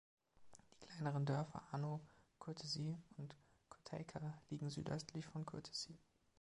Die 0.73 0.77
kleineren 0.87 1.27
Dörfer 1.27 1.61
Ano 1.71 2.01
Kourtesi 2.39 2.97
und 3.17 3.35
Kotteika 3.69 4.41
liegen 4.49 4.71
südöstlich 4.71 5.27
von 5.27 5.45
Kourtesi. 5.45 5.95